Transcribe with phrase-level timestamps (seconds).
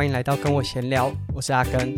[0.00, 1.94] 欢迎来到跟我闲聊，我是阿根。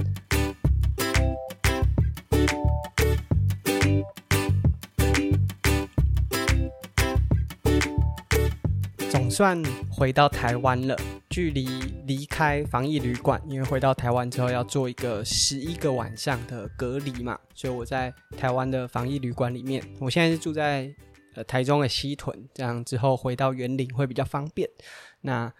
[9.09, 10.99] 总算回到台湾了，
[11.31, 11.65] 距离
[12.05, 20.93] 离开防疫旅馆，因为回到台湾之后要做一个十一个晚上的隔离嘛，所以我在台湾的防疫旅馆里面，我现在是住在
[21.37, 24.69] 呃台中的西屯，这样之后回到园林会比较方便。
[25.21, 25.53] 那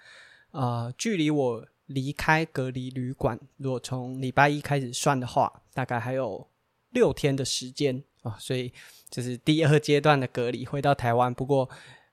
[0.51, 6.47] 呃，距离我离开隔离旅馆，如果从礼拜一开始算的话，大概还有
[6.91, 8.73] 六天的时间啊，所以
[9.09, 11.33] 这是第二阶段的隔离，回到台湾。
[11.33, 11.69] 不过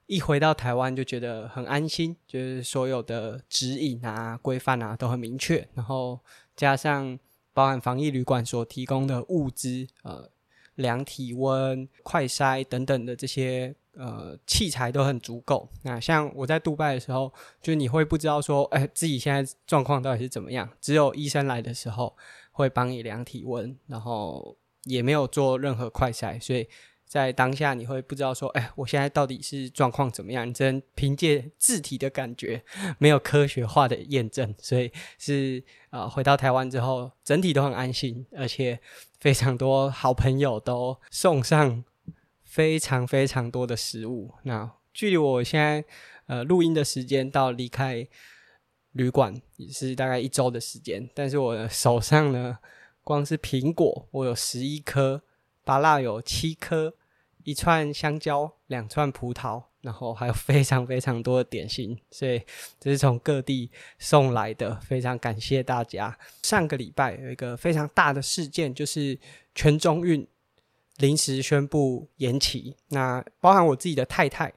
[0.06, 6.20] 一回到台湾就觉得很安心，就是所有的指引啊、规范啊都很明确，然后
[6.56, 7.18] 加上
[7.54, 10.30] 包含防疫旅馆所提供的物资，呃，
[10.76, 13.76] 量体温、快筛等等的这些。
[14.00, 15.68] 呃，器材都很足够。
[15.84, 17.30] 那像我在杜拜的时候，
[17.62, 20.70] 就你会不知道说，哎，自己现在状况到底是怎么样？
[20.80, 22.16] 只有医生来的时候
[22.54, 24.56] 会帮你量体温，然后
[24.86, 26.66] 也没有做任何快筛，所以
[27.06, 30.48] 在当下你会不知道说，哎，我现在到底是状况怎么样？
[30.48, 32.64] 你只能凭借自体的感觉，
[33.00, 38.80] 没有科学化的验证，所以是啊、呃，回到台湾之后，整体都很安心，而且
[39.20, 41.84] 非常多好朋友都送上。
[42.50, 44.34] 非常非常多的食物。
[44.42, 45.86] 那距离我现在
[46.26, 48.08] 呃录音的时间到离开
[48.94, 52.58] 旅馆也是大概一周的时间，但是我的手上呢，
[53.04, 55.22] 光是苹果我有十一颗，
[55.64, 56.96] 芭乐有七颗，
[57.44, 62.42] 一串香蕉，两串葡萄，然后还有非常非常多的点心，所以
[62.80, 66.18] 这是从各地送来的，非常感谢大家。
[66.42, 69.18] 上个礼拜有一个非常大的事件，就是
[69.54, 70.28] 全中运。
[71.00, 74.54] 临时宣布延期，那包含我自己的太太，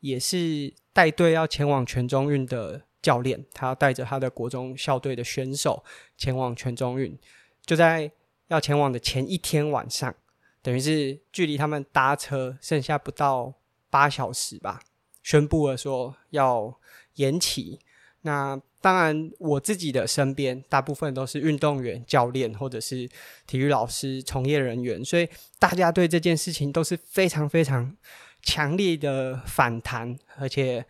[0.00, 5.82] 也是带队要前往全中运的教练，他带着他的国中校队的选手
[6.16, 7.18] 前往全中运，
[7.64, 8.12] 就在
[8.48, 10.14] 要前往的前一天晚上，
[10.60, 13.54] 等于是距离他们搭车剩下不到
[13.88, 14.82] 八小时吧，
[15.22, 16.78] 宣布了说要
[17.14, 17.80] 延期。
[18.20, 23.10] 那当然，我自己的身边大部分都是运动员、教练或者是
[23.44, 27.96] 体育老师、从业人员，所以大家对这件事情都是非常非常
[28.42, 30.86] 强烈的反弹，而且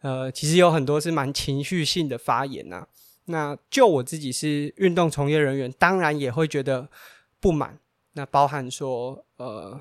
[0.00, 2.88] 呃，其实有很多是蛮情绪性的发言呐、啊。
[3.26, 6.88] 那就我自己是运动从业人员，当然也会觉得
[7.40, 7.78] 不满。
[8.14, 9.78] 那包含说，呃，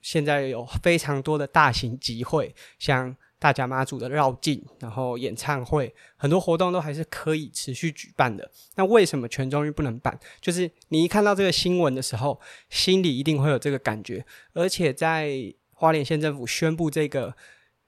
[0.00, 3.14] 现在有非常多的大型集会，像。
[3.40, 8.48] 大甲妈祖的绕境，然后演唱会，很多活动都还是可以持续举办的。
[8.76, 10.16] 那为什么全中运不能办？
[10.42, 14.24] 就是你一看到这个新闻的时候，心里一定会有这个感觉。
[14.52, 17.34] 而且在花莲县政府宣布这个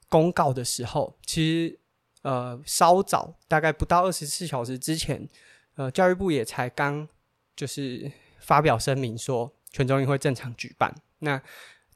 [0.09, 1.79] 公告的时候，其实
[2.23, 5.29] 呃稍早，大概不到二十四小时之前，
[5.75, 7.07] 呃教育部也才刚
[7.55, 8.11] 就是
[8.41, 10.95] 发表声明说全中运会正常举办。
[11.19, 11.41] 那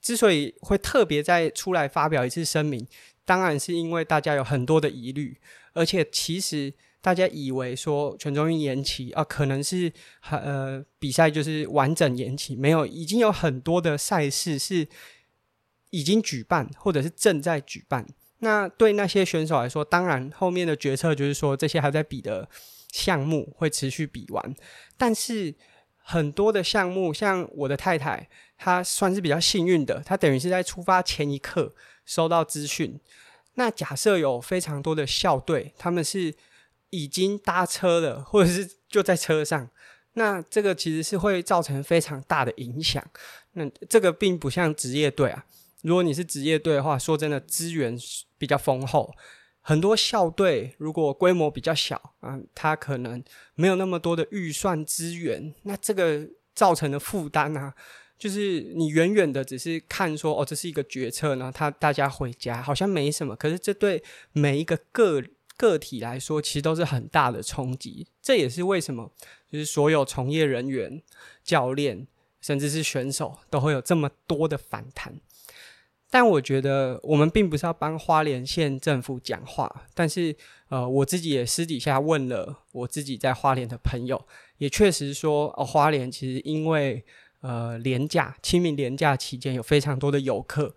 [0.02, 2.86] 之所以会特别再出来发表一次声明，
[3.26, 5.36] 当然是因为大家有很多的疑虑，
[5.74, 9.92] 而且其实大家以为说全中运延期啊，可能是
[10.30, 14.86] 呃比赛就是完整延期，没有，已经有很多的赛事是
[15.90, 18.06] 已经举办或者是正在举办。
[18.38, 22.48] 那对那些选手来说，当然后面的决策就是说这些还在比的
[22.92, 24.54] 项目会持续比完，
[24.96, 25.54] 但是
[25.96, 31.74] 很多的项目，像我的太太，她算是比较幸运的，她等于是在出发前一刻。
[32.06, 32.98] 收到资讯，
[33.54, 36.32] 那假设有非常多的校队，他们是
[36.90, 39.68] 已经搭车了，或者是就在车上，
[40.12, 43.04] 那这个其实是会造成非常大的影响。
[43.52, 45.44] 那这个并不像职业队啊，
[45.82, 47.98] 如果你是职业队的话，说真的，资源
[48.38, 49.12] 比较丰厚，
[49.60, 53.22] 很多校队如果规模比较小啊，他可能
[53.54, 57.74] 没有那么多的预算资源，那这个造成的负担啊。
[58.18, 64.02] 就是你远远的只是看说哦，这是一个决策呢，他大家回家好像没什么，可是这对
[64.32, 65.22] 每一个个
[65.58, 68.06] 个体来说，其实都是很大的冲击。
[68.22, 69.12] 这也是为什么，
[69.52, 71.02] 就是所有从业人员、
[71.44, 72.06] 教练，
[72.40, 75.20] 甚至是选手，都会有这么多的反弹。
[76.08, 80.34] 但我觉得我们并不是要帮花莲县政府讲话，但是
[80.70, 84.26] 呃，我自己也私底下问了我自己在花莲的朋友，
[84.56, 87.04] 也确实说哦，花莲其实因为。
[87.40, 90.74] 呃，连假清明连假期间有非常多的游客，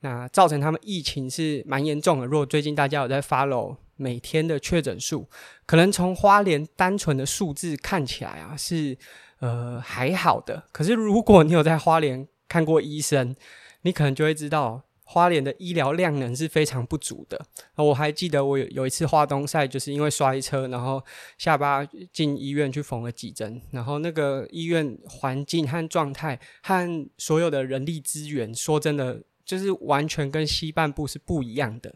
[0.00, 2.26] 那造成他们疫情是蛮严重的。
[2.26, 5.28] 如果最近大家有在 follow 每天的确诊数，
[5.66, 8.96] 可能从花莲单纯的数字看起来啊是
[9.40, 10.64] 呃还好的。
[10.72, 13.34] 可是如果你有在花莲看过医生，
[13.82, 17.46] 你可能就会知道花莲的医疗量能是非常不足的。
[17.76, 21.02] 我还记得我有有一次花东赛，就是因为摔车，然后
[21.38, 21.82] 下巴
[22.12, 31.94] 进医院去缝了几针，然后那个医院环境和状态和所有的人力资源，说真的，就是完全跟西半部是不一样的。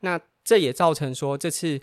[0.00, 1.80] 那这也造成说这次。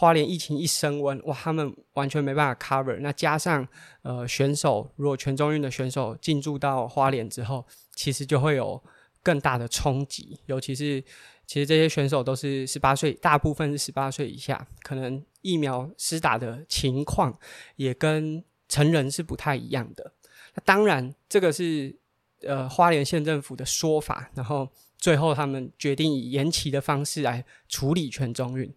[0.00, 2.96] 花莲疫情一升温，哇，他们完全没办法 cover。
[3.00, 3.66] 那加上
[4.02, 7.66] 呃选手，如果全中运的选手进驻到花莲之后，
[7.96, 8.80] 其实就会有
[9.22, 10.38] 更大的冲击。
[10.46, 11.02] 尤其是
[11.46, 17.38] 其实这些选手都是十八岁，大部分是十八岁以下，可能疫苗施打的情况
[17.76, 20.12] 也跟成人是不太一样的。
[20.54, 21.96] 那当然，这个是
[22.42, 24.68] 呃花莲县政府的说法，然后
[24.98, 28.72] 最后他们决定以延期的方式来处理全中运。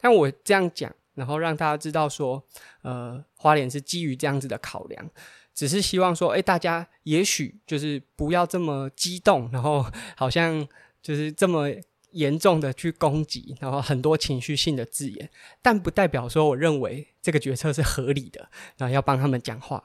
[0.00, 2.42] 但我这样讲，然后让大家知道说，
[2.82, 5.10] 呃，花莲是基于这样子的考量，
[5.54, 9.86] 只是希望说，哎，大家也许就是不要这么激动，然后
[10.16, 10.66] 好像
[11.00, 11.68] 就是这么
[12.10, 15.30] 严重的去攻击，然后很多情绪性的字眼，
[15.62, 19.82] 但不代表说我认为这个决策是合理的，然后要帮他们讲话。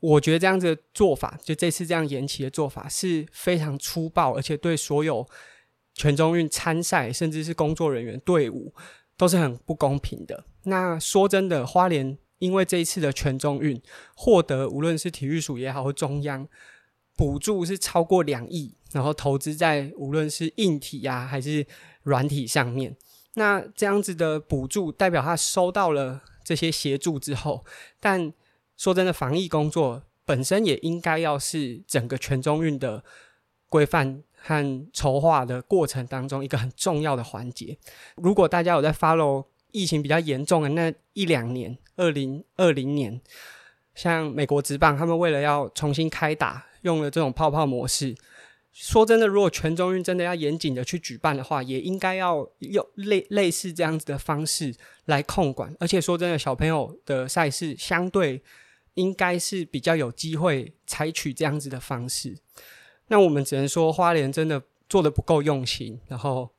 [0.00, 5.28] 我觉得这样子的做法，就这次这样延期的做法是非常粗暴，而且对所有
[5.94, 8.72] 全中运参赛甚至是工作人员队伍。
[9.14, 10.42] 都是很不公平的。
[10.64, 13.80] 那说真的，花莲因为这一次的全中运
[14.16, 16.48] 获得无论是体育署也好，或中央
[17.16, 21.64] 补助是超过两亿，然后投资在无论是硬体呀、啊、还是
[22.02, 22.96] 软体上面。
[23.34, 27.64] 那这样子的补助代表他收到了这些协助之后，
[28.00, 28.32] 但
[28.76, 33.04] 说真的，防疫工作本身也应该要是整个全中运的
[33.68, 34.24] 规范。
[34.44, 37.78] 和筹划的过程当中，一个很重要的环节。
[38.16, 43.20] 如果大家有在 follow 疫情比较严重的那一两年，二零二零年，
[43.94, 48.14] 像美国职棒，他们为了要重新开打，用了这种泡泡模式。
[48.70, 54.74] 说真的，如果全中运真的要严谨的去举办的话，也应该要用类类似这样子的方式
[55.04, 55.76] 来控管。
[55.78, 58.42] 而且说真的，小朋友的赛事相对
[58.94, 62.34] 应该是比较有机会采取这样子的方式。
[63.08, 66.50] 那我们只能说，花莲真的做的不够用心，然后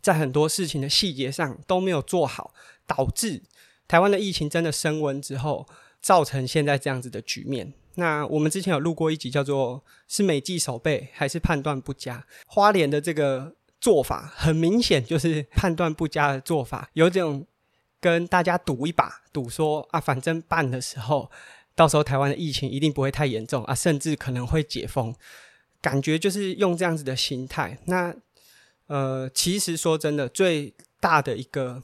[0.00, 2.52] 在很多事情的细节上都没有做好，
[2.86, 3.42] 导致
[3.86, 5.66] 台湾的疫情真的升温之后，
[6.00, 7.72] 造成现在这样子的局面。
[7.96, 12.24] 那我们之前有录过一集，叫做“是美技守备还是判断不佳”。
[12.46, 17.44] 花莲的这个做法，很明显就是判断不佳的做法，有种
[18.00, 21.30] 跟大家赌一把，赌说啊，反正办的时候，
[21.74, 25.14] 到时候台湾的疫情一定不会太严重啊，甚至可能会解封。
[25.82, 28.14] 感觉就是用这样子的心态，那
[28.90, 31.80] 呃，其实说真的，最大的一个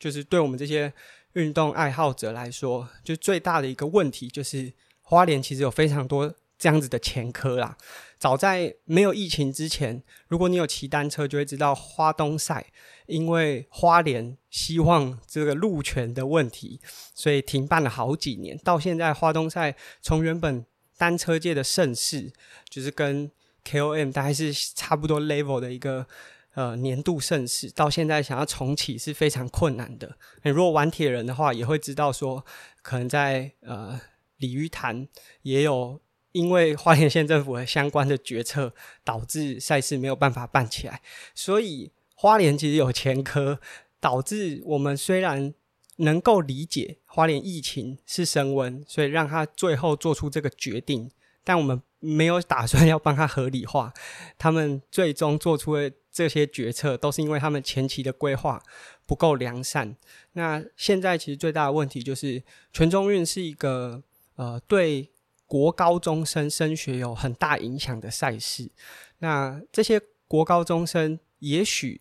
[0.00, 0.92] 就是对我们这些
[1.34, 7.78] 运动爱好者来说，就最大的一个问题就是花莲其实有非常多这样子的前科啦。
[8.18, 12.66] 早在没有疫情之前，如果你有骑单车，就会知道花东赛
[13.06, 16.80] 因为花莲希望这个路权的问题，
[17.14, 20.66] 所以停办了好几年，到现在花东赛从原本
[20.98, 22.32] 单车界的盛事，
[22.68, 23.30] 就是跟
[23.64, 26.06] KOM 大概是差不多 level 的一个
[26.54, 30.16] 呃年度盛事，到现在想要重启是非常困难的。
[30.42, 32.44] 你如果玩铁人的话，也会知道说，
[32.82, 34.00] 可能在呃
[34.38, 35.06] 鲤鱼潭
[35.42, 36.00] 也有
[36.32, 38.72] 因为花莲县政府的相关的决策，
[39.04, 41.00] 导致赛事没有办法办起来。
[41.34, 43.60] 所以花莲其实有前科，
[44.00, 45.52] 导致我们虽然
[45.96, 46.98] 能够理解。
[47.12, 51.10] 花莲疫情是升温，所以让他最后做出这个决定。
[51.42, 53.92] 但我们没有打算要帮他合理化。
[54.38, 58.62] 他们最终做出的这些决策，都是因为他们前期的规划
[59.06, 59.96] 不够良善。
[60.32, 64.02] 那现在其实最大的问题就是，全中运是一个
[64.36, 65.10] 呃对
[65.46, 68.70] 国高中生升学有很大影响的赛事。
[69.18, 72.00] 那这些国高中生也许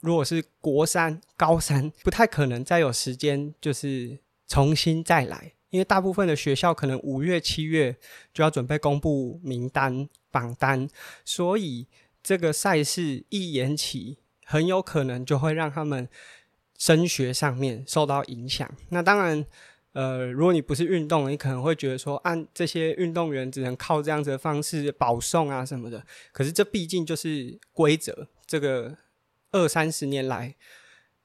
[0.00, 4.18] 如果是国三、高三，不太可能再有时间就是。
[4.52, 7.96] 重新再来，因为大部分的学校可能五月、七月
[8.34, 10.88] 就要准备公布名单、榜单，
[11.24, 11.86] 所以
[12.22, 16.08] 这个赛事一延期，很有可能就会让他们
[16.78, 18.70] 升学上面受到影响。
[18.88, 19.44] 那当然，
[19.92, 26.04] 呃，如果你不是运动，你可能会觉得说，按这些运动员只能靠这样子的方式保送啊什么的。
[26.32, 28.96] 可是这毕竟就是规则，这个
[29.52, 30.56] 二三十年来。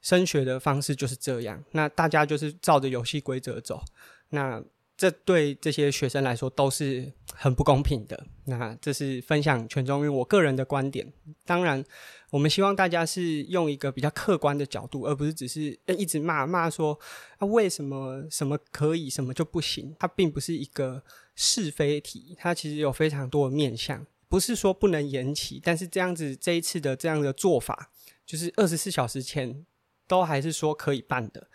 [0.02, 3.82] 升学的方式就是这样，那大家就是照着游戏规则走，
[4.28, 4.62] 那
[4.96, 8.26] 这对这些学生来说都是很不公平的。
[8.44, 11.12] 那这是分享全中运我个人的观点，
[11.44, 11.84] 当然
[12.30, 16.98] 我们希望大家是用一个比较客观的角度，而不是只是一直骂骂说
[17.38, 19.94] 啊为什么什么可以，什么就不行。
[19.98, 21.02] 它并不是一个
[21.34, 24.06] 是非题，它其实有非常多的面向。
[24.28, 27.92] 不是说不能延期，但是这样子这一次的这样的做法，
[28.24, 29.64] 就是二十四小时前
[30.08, 31.48] 都还是说可以办的，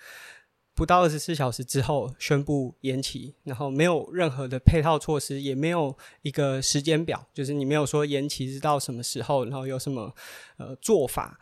[0.73, 10.15] 不到二十四小时之后宣布延期，然后没有任何的配套措施，也没有一个时间表，就是你没有说延期是到什么时候，然后有什么
[10.57, 11.39] 呃做法，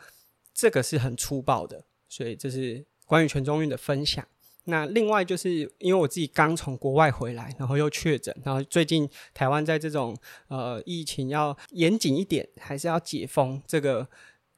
[0.52, 4.26] 这个是很粗暴的，所以这是关于全中运的分享。
[4.64, 10.14] 那另外就是因为我自己刚从国外回来，然后又确诊，然后最近台湾在这种
[10.48, 14.06] 呃疫情要严谨一点，还是要解封，这个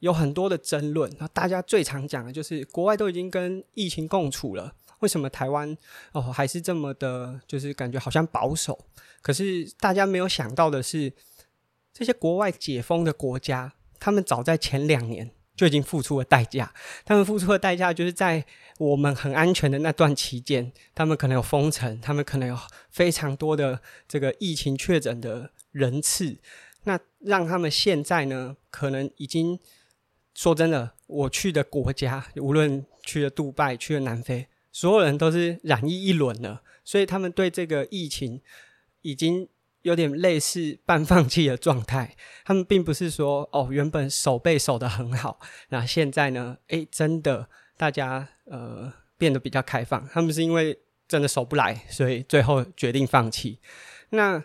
[0.02, 1.10] 有很多的争论。
[1.18, 5.76] 那大家最常讲的就是国外都已经跟疫情共处了，为什么台湾
[6.12, 8.78] 哦还是这么的，就是感觉好像保守？
[9.20, 11.12] 可是大家没有想到的是，
[11.92, 15.30] 这些国外解封的国家，他们早在前两年。
[15.54, 16.72] 就已经付出了代价，
[17.04, 18.42] 他们付出的代价就是在
[18.78, 23.78] 我们很安全的那段期间，他们可能有封城，他们可能有非常多的
[24.08, 26.38] 这个疫情确诊的人次，
[26.84, 29.60] 那让他们现在呢，可能已经
[30.34, 38.40] 说真的，我去的国家，无论去了杜拜，去了南非，所有人都是染疫一轮了，所以他们对这个疫情
[39.02, 39.48] 已经。
[39.82, 46.56] 有点类似半放弃的状态，他们并不是说哦，原本守备守得很好，那现在呢？
[46.68, 53.58] 诶，真的大家呃变得比较开放，他们是因为真的守不来，所以最后决定放弃。
[54.10, 54.44] 那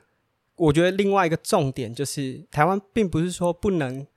[0.56, 4.08] 我觉得另外一个重点就是，台湾并不是说不能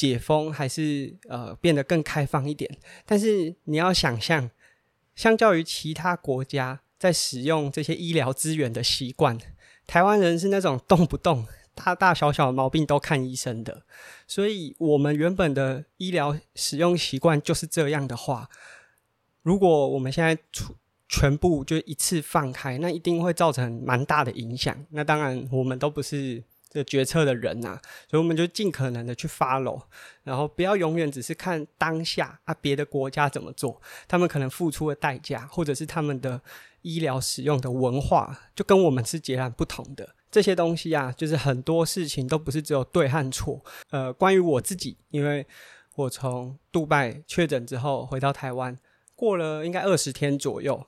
[0.00, 4.50] 解封，还是呃变得更开放一点，但是你要想象，
[5.14, 9.38] 相较于其他国家在使用这些医疗资源的习惯。
[9.86, 13.82] 台湾人是那种动不动大大小小的毛病都看医生的，
[14.26, 18.48] 所以我们原本的医疗使用习惯就是这样的话，
[19.42, 20.38] 如果我们现在
[21.08, 24.74] 全部就一次放开，那一定会造成蛮大的影响。
[24.92, 29.82] 那当然我们都不是这决策的人呐，所以我们就尽可能的去 follow，
[30.22, 36.40] 然后不要永远只是看当下啊，别的国家怎么做，他们可能付出的代价，或者是他们的。
[36.82, 40.14] 医疗使用的文化就跟我们是截然不同的。
[40.30, 43.62] 这些东西啊，就是很多事情都不是只有对和错。
[43.90, 45.46] 呃，关于我自己，因为
[45.96, 48.78] 我从杜拜确诊之后回到台湾，
[49.14, 50.86] 过了应该二十天左右，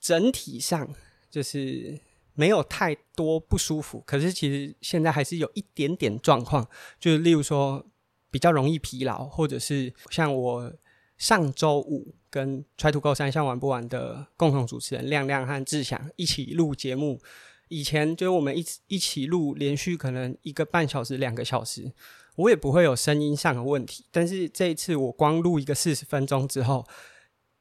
[0.00, 0.88] 整体上
[1.30, 2.00] 就是
[2.34, 4.02] 没有太多不舒服。
[4.06, 6.68] 可是其实现在还是有一点点状况，
[7.00, 7.84] 就是例如说
[8.30, 10.72] 比较容易疲劳，或者是像我
[11.16, 12.14] 上周五。
[12.34, 17.20] 跟 Try to Go 三项玩不完的共同主持人亮亮和志祥一起录节目，
[17.68, 21.92] 以前就是我们一起一起录，连续可能一个半小时、两个小时，
[22.34, 24.04] 我也不会有声音上的问题。
[24.10, 26.84] 但是这一次我光录一个四十分钟之后，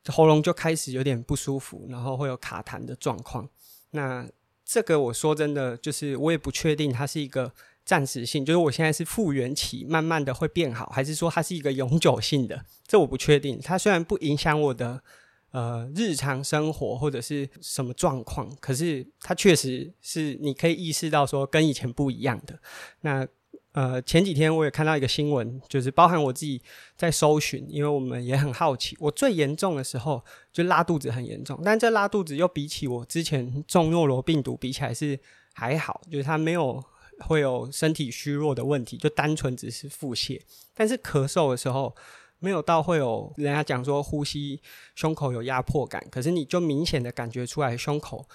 [0.07, 3.47] 喉咙就开始有点不舒服，然后会有卡痰的状况。
[3.91, 4.27] 那
[4.65, 7.51] 这个我说真的，就是我也不确定它是一个。
[7.85, 12.63] 暂时性，就是我现在是复原期，慢慢的会变好，还是说它是一个永久性的？
[12.87, 13.59] 这我不确定。
[13.61, 15.03] 它虽然不影响我的
[15.51, 22.57] 呃日常生活或者是什么状况，可是它确实是你可以意识到说跟以前不一样的。
[23.01, 23.27] 那
[23.73, 26.61] 呃前几天我也看到一个新闻，就是包含我自己
[26.95, 28.95] 在搜寻，因为我们也很好奇。
[28.99, 35.19] 我最严重的时候就拉肚子很严重，但这拉肚子又比起我之前中诺罗病毒比起来是
[35.53, 36.83] 还好，就是它没有。
[37.19, 40.41] 会有身体虚弱的问题，就单纯只是腹泻。
[40.73, 41.95] 但是咳嗽的时候，
[42.39, 44.59] 没有到会有人家讲说呼吸
[44.95, 48.27] 胸口有压迫感，可是你就明显的感觉出来胸口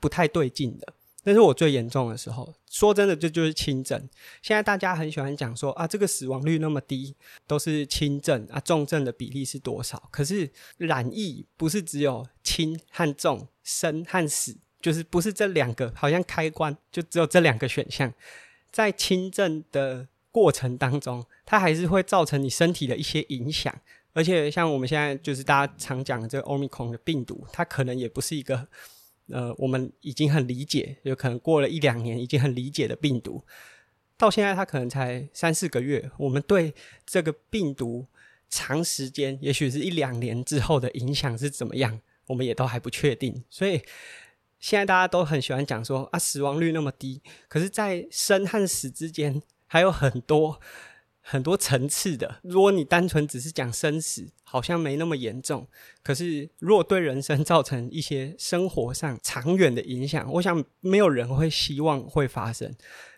[0.00, 0.92] 不太对劲的。
[1.26, 3.98] 但是我最严重的时候，说真的，这就是轻症。
[4.42, 7.16] 现在大家很喜欢讲说啊，这个死亡率那么低，
[7.48, 10.00] 都是轻症啊，重症的比例是多少？
[10.12, 14.56] 可是染疫不是只有轻和重，生和死。
[14.80, 18.14] 就是不是这两个，好像开关就只有这两个选项，
[18.70, 23.74] 在轻症的过程当中，它还是会造成你身体的一些影响。
[24.12, 28.68] 而且像我们现在就是大家常讲的这个 Omicron 的病毒，它可能也不是一个
[29.30, 33.44] 呃我们已经很理解，有可能过了一两年已经很理解的病毒，
[34.16, 38.06] 到现在它可能才三四个月，我们对这个病毒
[38.48, 43.82] 长时间，也许是一两年之后的影响是怎么样，我们也都还不确定，所以。
[44.58, 50.58] 现在大家都很喜欢讲说啊，死亡率那么低，可是，在生和死之间还有很多
[51.28, 52.40] 很多层次的。
[52.42, 55.66] 如果你单纯只是讲生死，好像没那么严重。
[56.02, 62.72] 可是，如果对人生造成一些生活上长远的影响，我想没有人会希望会发生。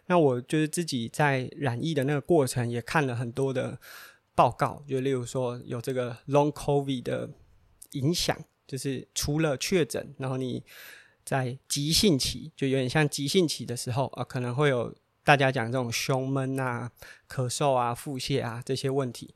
[0.07, 3.79] 那我就是自己在染疫的那个过程，也看了很多的
[4.35, 7.31] 报告，就例如说有这个 Long COVID 的
[7.93, 8.37] 影响，
[8.67, 10.65] 就是除了确诊，然后你。
[11.29, 14.95] 在急性期，就有点像急性期的时候啊，可能会有
[15.29, 16.91] 大家讲这种胸闷啊、
[17.29, 19.35] 咳嗽啊、腹泻啊这些问题，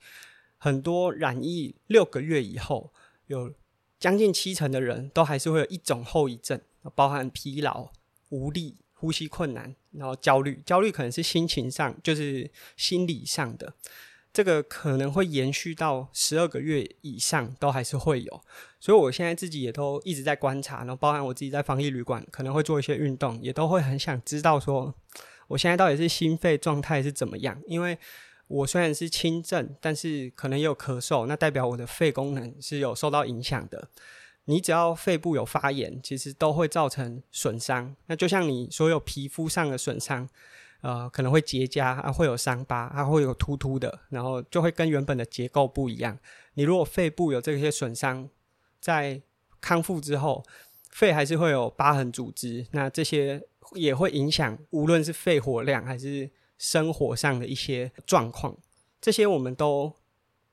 [0.57, 2.95] 很多染疫六个月以后，
[3.27, 3.53] 有
[4.01, 6.59] 将近七成的人都还是会有一种后遗症，
[6.95, 7.91] 包含疲劳、
[8.31, 10.63] 无力、呼吸困难，然后焦虑。
[10.65, 13.75] 焦虑可能是心情上，就是心理上的。
[14.33, 18.41] 这个可能会延续到十二个月以上，都还是会有。
[18.81, 24.95] 所以我现在自己也都一直在观察，然后包含我自己在防疫旅馆，可能会做一些运动，也都会很想知道说，
[25.53, 27.61] 我现在到底是心肺状态是怎么样？
[27.67, 27.99] 因为
[28.49, 33.89] 我虽然是轻症，但是可能也有咳嗽，那代表我的肺功能是有受到影响的。
[34.47, 37.95] 你只要肺部有发炎，其实都会造成损伤。
[38.07, 40.29] 那就像你所有皮肤上的损伤。
[40.81, 46.19] 呃，可能会结痂啊，会有伤疤，它会有突突的，然后就会跟原本的结构不一样。
[46.55, 48.29] 你如果肺部有这些损伤，
[48.81, 49.23] 在
[49.61, 50.45] 康复之后，
[50.91, 53.41] 肺还是会有疤痕组织，那这些
[53.75, 58.57] 也会影响，无论是肺活量还是生活上的一些状况，
[59.01, 59.95] 这些我们都。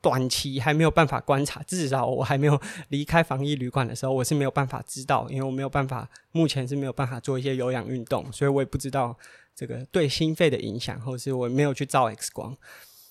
[0.01, 2.57] 短期还没有办法观察，至少我还没有
[2.88, 9.13] 离开防疫旅馆的时候，我是没有办法知道，因为我没有办法，目前是没有办法做一些有氧运动，所以我也不知道
[9.53, 12.55] 这个对心肺的影响，或是我没有去照 X 光，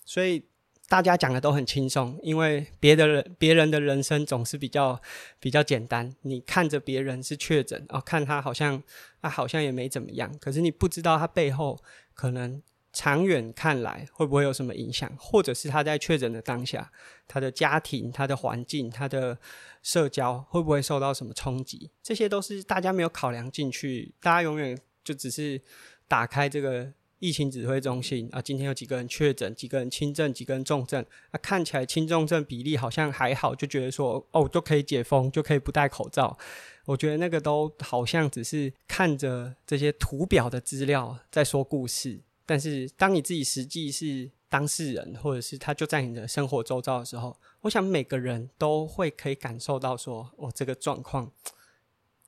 [0.06, 0.42] 所以
[0.88, 5.00] 大家讲的都很轻松，因为别的人别人的人生总是比较
[5.38, 8.82] 比较简单，你看着别人是确诊哦，看他好像
[9.20, 11.78] 他好像也没怎么样，可是你不知道他背后
[12.14, 12.62] 可能。
[12.90, 15.08] 长远看来会不会有什么影响？
[15.18, 16.90] 或者是他在确诊的当下，
[17.28, 19.38] 他的家庭、他的环境、他的
[19.82, 21.90] 社交会不会受到什么冲击？
[22.02, 24.14] 这些都是大家没有考量进去。
[24.20, 25.60] 大家永远就只是
[26.08, 36.38] 打开这个疫情指挥中心啊，今天有几个人确诊，几个人轻症，几个人重症啊，看起来轻重症比例好像还好，就觉得说哦，就可以解封，就可以不戴口罩。
[36.84, 42.20] 我觉得那个都好像只是看着这些图表的资料在说故事。
[42.46, 51.30] 但是，当你自己实际是当事人，或者是他就在你的生活周遭的时候，我想每个人都会可以感受到说，哦，这个状况，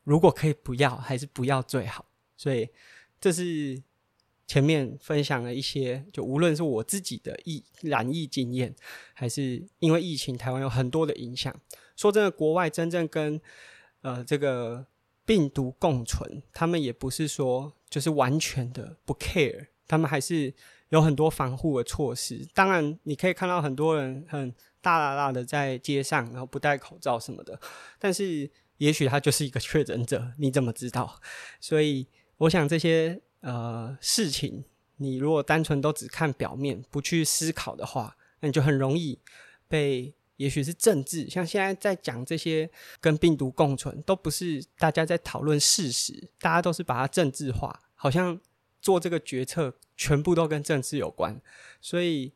[0.04, 2.04] 如果可以不要，还是不要最好。
[2.36, 2.68] 所以，
[3.18, 3.82] 这是
[4.50, 8.74] 前面分享了一些，就无论是我自己的疫染疫经验，
[9.14, 11.54] 还是因为疫情，台湾有很多的影响。
[11.94, 13.40] 说真的，国外真正跟
[14.00, 14.84] 呃这个
[15.24, 19.68] 病毒共存，他们也不是说就是完全的不 care。
[19.86, 20.52] 他们还是
[20.88, 22.44] 有很多防护的措施。
[22.52, 27.56] 当然，你可以看到很多人很大大大的在街上，然后不戴口罩什么的。
[28.00, 31.20] 但是，也许他就是一个确诊者，你怎么知道？
[31.60, 32.08] 所以，
[32.38, 34.64] 我想这些呃事情，
[34.96, 39.18] 你如果单纯都只看表面，不去思考的话，那你就很容易
[39.68, 48.40] 被，也许是政治，像现在在讲这些跟病毒共存，都不是大家在讨论事实，大家都是把它政治化，好像。
[48.82, 51.38] 做这个决策全部都跟政治有关，
[51.82, 52.32] 所以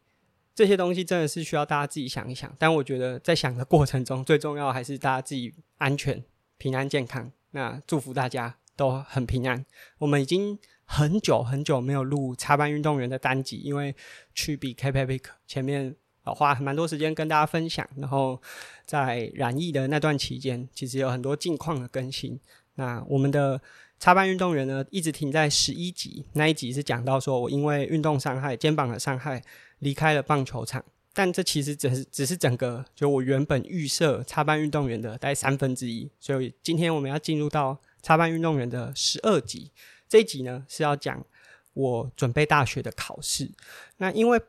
[0.54, 2.54] 这些东西真的是需要大家自己想一想。
[2.58, 6.22] 但我觉得在想的过程中，最重要还是大家自己安全、
[6.58, 7.32] 平安、健康。
[7.52, 9.64] 那祝福大家都很平安。
[9.96, 13.94] 我们已经很久很久没有录插班运动员的单集，因为
[14.34, 18.40] 去比 Cape p i c 前面花蛮多时间跟大家分享，然后
[18.84, 22.38] 在染疫的那段期间，其实有很多近况的更新。
[22.74, 23.60] 那我们的。
[24.00, 29.42] 插班运动员呢，一直停在十一集，那一集是讲到说我因为运动伤害、肩膀的伤害
[29.78, 39.70] 离开了棒球场，但这其实只是只是整个就我原本预设插班运动员的大概三分之一，所以今天我们要进入到插班运动员的十二集，
[40.14, 41.26] 这一集呢是要讲
[41.72, 43.50] 我准备大学的考试，
[43.96, 44.40] 那因为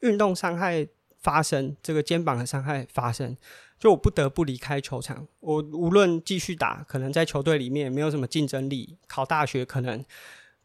[0.00, 0.86] 运动伤害
[1.16, 3.34] 发生，这个肩膀的伤害发生。
[3.78, 10.04] 就我不得不离开球场，我无论继续打，可能在球队里面没有什么竞争力，考大学可能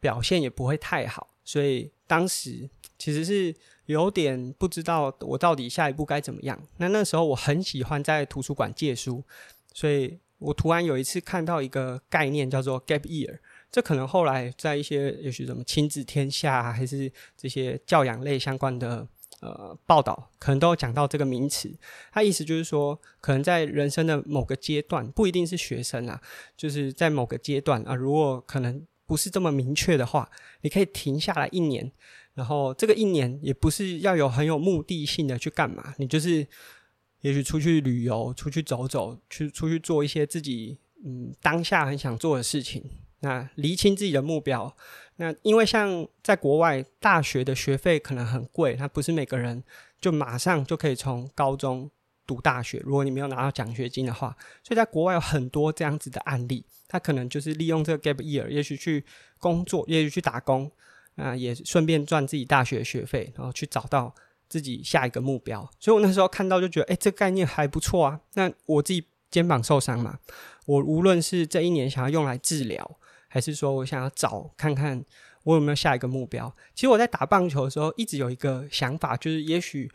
[0.00, 2.68] 表现也不会太好，所以当时
[2.98, 3.54] 其实是
[3.86, 6.62] 有点不知道我到底下一步该怎么样。
[6.76, 9.24] 那那时候我很喜欢在图书馆借书，
[9.72, 13.38] 所以我突然有一次看到一个概念叫做 gap year，
[13.70, 19.08] 这可能后来在一些也许什么亲子天下还是这些教养类相关的。
[19.40, 21.70] 呃，报道可能都有讲到这个名词，
[22.10, 26.18] 它意思就是说，可能在人生的某个阶段，不一定是学生啊，
[26.56, 30.30] 就是在某个阶段啊，如果可能不是这么明确的话，
[30.62, 31.92] 你可以停下来一年，
[32.32, 36.46] 然后这个一年也不是要有很有目的性的去干嘛，你就是
[37.20, 42.82] 也许出去旅游，出去走走，去出去做一些自己嗯当下很想做的事情，
[43.20, 44.74] 那厘清自己的目标。
[45.16, 49.62] 那因为像在国外，大学的学费可能很贵，那不是每个人
[50.00, 51.90] 就马上就可以从高中
[52.26, 52.78] 读大学。
[52.84, 59.02] 如果你没有拿到奖学金的话，所以在国外有很多这样子的案例，他可能就是利用这个 gap year，也许去
[59.38, 60.70] 工作，也许去打工，
[61.14, 64.14] 啊，也顺便赚自己大学学费，然后去找到
[64.48, 65.66] 自己下一个目标。
[65.80, 68.20] 所以我那时候看到就觉得，哎，这个概念还不错啊。
[68.34, 70.18] 那我自己肩膀受伤嘛，
[70.66, 72.98] 我无论是这一年想要用来治疗，
[73.36, 75.04] 还是说我想要找看看
[75.44, 76.50] 我有没有下一个目标。
[76.74, 79.90] 其实我在打棒球的时候，一直有一个想法，就是也许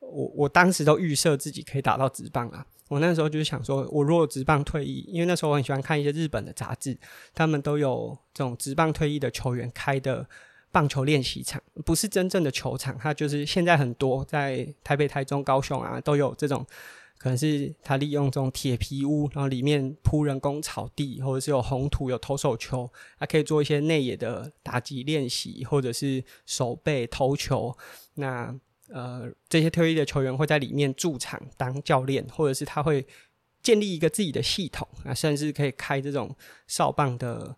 [0.00, 2.66] 我我当时都预设自己可以打到直棒啊。
[2.88, 6.98] 我那时候就是想说，我如果直棒退役，因为那时候我很喜欢看一些日本的杂志，
[7.34, 10.28] 他们都有这种直棒退役的球员开的
[10.70, 16.66] 棒球练习场，不是真正的球场，它就是现在很多在台北、台中、高雄啊都有这种，
[17.22, 27.72] 可能是他利用这种铁皮屋，然后里面铺人工草地，或者是有红土、有投手球，还可以做一些内野的打击练习，或者是守备投球。
[28.14, 28.52] 那
[28.88, 33.06] 呃，这些退役的球员会在里面驻场当教练，或者是他会
[33.62, 36.34] 建立一个自己的系统啊，甚至可以开这种
[36.66, 37.56] 哨棒的，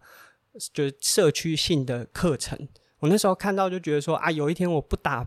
[0.75, 2.69] 就是社区性的课程。
[2.99, 5.27] 我那时候看到就觉得说啊，有一天我不打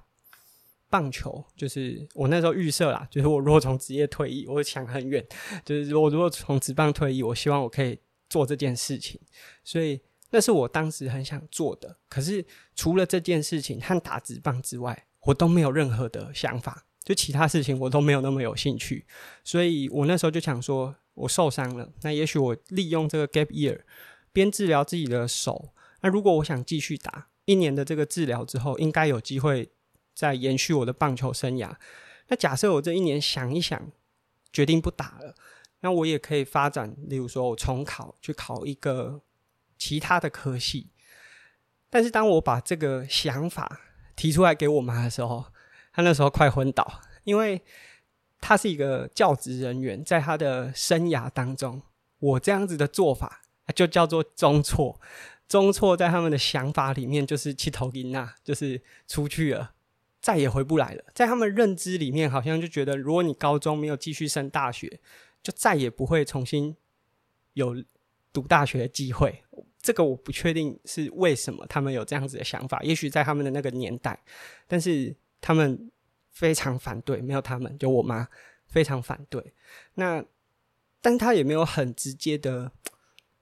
[0.90, 5.26] 棒球，就是我那时候预设啦，就是我如果从职业退役，我会想很远，
[5.66, 9.20] 就是我如果从职棒退役，我希望我可以做这件事情，
[9.64, 11.98] 所以那是我当时很想做的。
[12.10, 12.46] 可是
[12.76, 19.06] 除了这件事情和打职棒之外，我都没有任何的想法，就其他事情我都没有那么有兴趣，
[19.44, 23.82] 所以我那时候就想说，我受伤了，那也许我利用这个 gap year
[24.32, 29.70] 边治疗自己的手，那如果我想继续打一年的这个治疗之后，应该有机会
[30.18, 31.72] 再延续我的棒球生涯。
[32.30, 33.92] 那假设我这一年想一想，
[34.52, 35.36] 决定不打了，
[35.82, 39.22] 那我也可以发展，例如说我重考去考一个
[39.78, 40.90] 其他的科系。
[41.92, 43.82] 但是当我把这个想法
[44.16, 45.46] 提出来给我妈的时候，
[45.94, 47.62] 她那时候快昏倒，因为
[48.42, 51.84] 她是一个教职人员，在她的生涯当中，
[52.18, 53.44] 我这样子的做法
[53.76, 55.00] 就叫做中错。
[55.48, 59.72] 中错在他们的想法里面就是气头赢呐，就是出去了，
[60.28, 61.02] 再也回不来了。
[61.16, 65.00] 在他们认知里面，好像就觉得，如果你高中没有继续升大学，
[65.42, 66.76] 就再也不会重新
[67.54, 67.82] 有
[68.34, 69.42] 读大学的机会。
[69.80, 74.22] 这个我不确定是为什么他们有这样子的想法，也许在他们的那个年代，
[74.68, 75.90] 但是他们
[76.30, 78.28] 非常反对，没有他们，就我妈
[78.66, 79.54] 非常反对。
[79.94, 80.22] 那，
[81.00, 82.70] 但他也没有很直接的，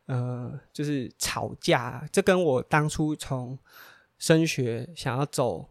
[0.05, 2.07] 呃，就是吵架。
[2.11, 3.57] 这跟我当初从
[4.19, 5.67] 升学想要走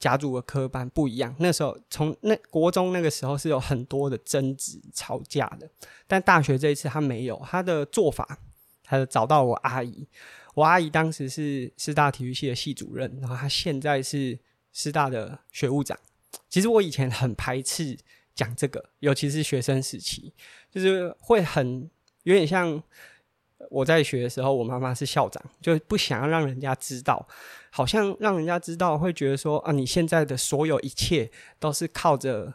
[0.00, 1.32] 甲组的科班不一样。
[1.38, 5.70] 那时候从那国中那个时候是有很多的争执、吵架的，
[6.08, 8.40] 但大学这一次他没有，他的做法。
[8.82, 10.04] 他就找到我阿姨，
[10.52, 14.36] 我阿姨当时是师大体育系的系主任，然后她现在是
[14.72, 15.96] 师大的学务长。
[16.48, 17.96] 其实我以前很排斥
[18.34, 20.32] 讲这个，尤其是学生时期，
[20.72, 21.88] 就是会很
[22.24, 22.82] 有点像
[23.68, 27.26] 我在学的时候，我妈妈是校长，就不想要让人家知道，
[27.70, 32.54] 好像让人家知道会觉得说啊，你现在的所有一切都是靠着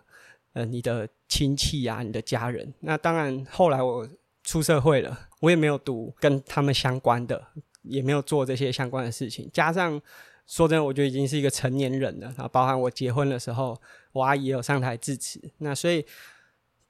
[0.54, 2.74] 呃你的亲戚啊，你的家人。
[2.80, 4.08] 那当然，后来我。
[4.48, 7.48] 出社会了，我也没有读跟他们相关的，
[7.82, 9.50] 也没有做这些相关的事情。
[9.52, 10.00] 加上
[10.46, 12.28] 说真的，我就已经是一个成年人了。
[12.28, 13.76] 然后，包含我结婚的时候，
[14.12, 15.42] 我阿姨也有上台致辞。
[15.58, 16.06] 那所以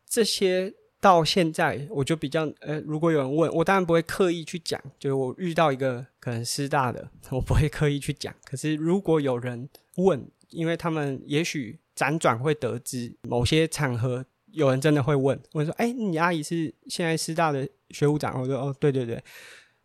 [0.06, 0.73] 这些
[1.06, 4.82] 到现在，我就比较呃，如果有人问我，当然不会刻意去讲。
[4.98, 8.34] 就是我遇到一个可能师大的， 我不会刻意去讲。
[8.44, 14.26] 可是如果有人问，因为他们也许辗转会得知某些场合。
[14.48, 19.24] 有人真的会问，问说：“哎、你阿姨是现在师大的学务长？”我说：“哦，对对对。”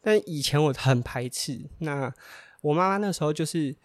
[0.00, 1.61] 但以前我很排斥。
[1.80, 2.11] 那
[2.62, 3.76] 我妈妈那时候就是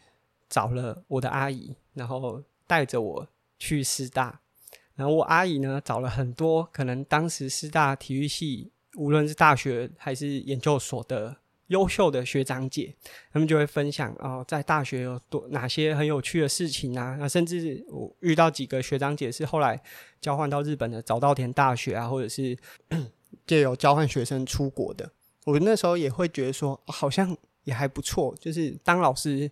[0.47, 3.27] 找了我的阿姨，然后带着我
[3.59, 4.39] 去师大。
[4.95, 11.37] 然后我阿姨呢，找了很多可能当时师大体育系，无论是大学还是研究所的。
[11.69, 12.93] 优秀的学长姐，
[13.33, 17.17] 他们就会分享哦，在大学有多哪些很有趣的事情啊？
[17.19, 19.81] 那甚至我遇到几个学长姐是后来
[20.21, 22.55] 交换到日本的早稻田大学啊，或者是
[23.47, 25.11] 借由交换学生出国的。
[25.45, 29.49] 我那时候也会觉得说，好像也还不错，就是当老师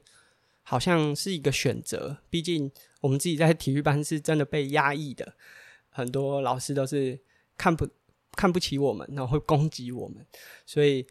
[0.64, 2.18] 好像是一个选择。
[2.30, 2.72] 毕竟
[3.02, 5.36] 我们自己在体育班是真的被压抑的，
[5.90, 7.20] 很多老师都是
[7.56, 7.88] 看不
[8.32, 10.26] 看不起我们，然后会攻击我们，
[10.66, 11.06] 所以。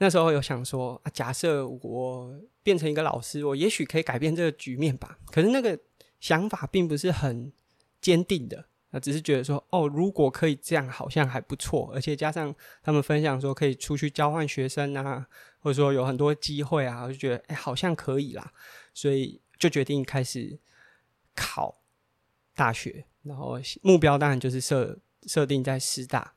[0.00, 2.32] 那时候有想说啊，假设我
[2.62, 5.18] 变成一个老师，我也许可以改变这个局面吧。
[5.26, 5.76] 可是那个
[6.20, 7.52] 想法并不是很
[8.00, 11.90] 坚定的，那只是觉得说，哦，如果可以这样，好像还不错。
[11.92, 15.26] 而且加上他们分享说可以出去交换学生啊，
[15.58, 18.52] 或者说有很多机会啊，我就觉得哎，好像可以啦。
[18.98, 20.58] 所以就决定开始
[21.36, 21.80] 考
[22.52, 26.34] 大学，然后目标当然就是设设定在师大。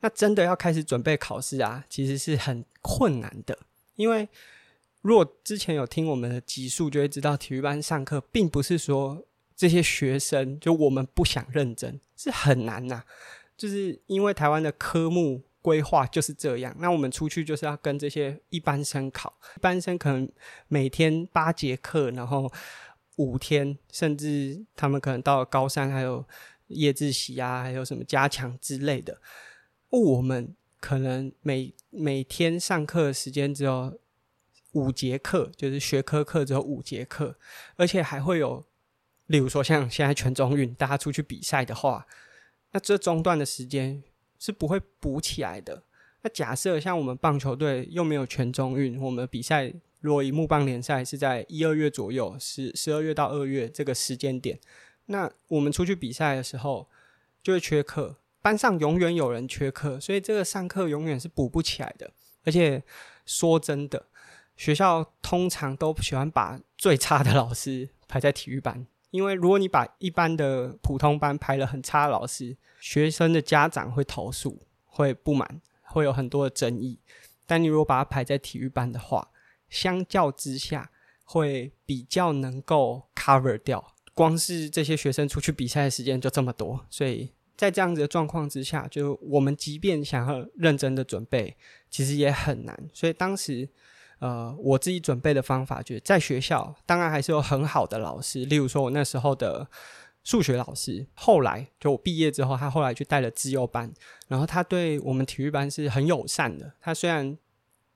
[0.00, 3.56] 那真的要开始准备考试啊，其实是很困难的，
[3.94, 4.28] 因为
[5.00, 13.04] 如果之前有听我们的集数，就会知道体育班上课并不是说这些学生就我们不想认真，是很难呐、
[13.56, 20.30] 就是因为台湾的科目规划就是这样，那我们出去就是要跟这些一般生考，一般生可能
[20.68, 22.52] 每天八节课，然后
[23.16, 26.22] 五天，甚至他们可能到了高三还有
[26.66, 29.20] 夜自习啊，还有什么加强之类的，
[29.88, 33.98] 我们可能每每天上课的时间只有。
[34.74, 37.36] 五节课就是学科课只有五节课，
[37.76, 38.64] 而且还会有，
[39.26, 42.06] 例如说像现在全中运，大家出去比赛的话，
[42.70, 44.02] 那这中断的时间
[44.42, 45.84] 是不会补起来的。
[46.22, 54.58] 那假设像我们棒球队又没有全中运，我们比赛如果以木棒联赛是在一二月左右，十十二月到二月这个时间点，
[55.06, 56.88] 那我们出去比赛的时候
[57.40, 62.10] 就会缺课，班上永远有人缺课，所以这个上课永远是补不起来的。
[62.42, 62.82] 而且
[63.24, 64.06] 说真的。
[64.54, 76.98] 学校通常都喜欢把最差的老师排在体育班，因为如果你把一般的普通班排了很差的老师，学生的家长会投诉，会不满，会有很多的争议。
[77.46, 79.30] 但你如果把它排在体育班的话，
[79.68, 80.90] 相较之下
[81.24, 83.94] 会比较能够 cover 掉。
[84.14, 91.54] 光是这些学生出去比赛的时间就这么多，所以在这样子的状况之下，就我们即便想要认真的准备，
[91.90, 92.88] 其实也很难。
[92.94, 93.68] 所以当时。
[94.22, 99.66] 呃，我自己准备的方法就是在学校，当然还是有很好的老师，例如说我那时候的
[100.22, 103.92] 数学老师，后来就我毕业之后，他后来去带了自幼班，
[104.28, 106.72] 然后他对我们体育班是很友善的。
[106.80, 107.36] 他虽然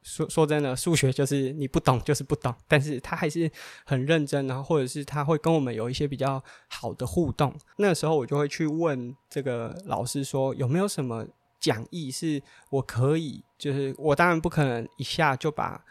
[0.02, 3.48] 说说真的，数学就是你不懂就是不懂，但是他还是
[3.84, 7.54] 很认真，然后或者是他会跟我们有一些比较好的互动。
[7.76, 11.24] 那时候我就会去问这个老师说，有没有什么
[11.60, 15.84] 讲义是我可以，就是我当然不可能一下就把。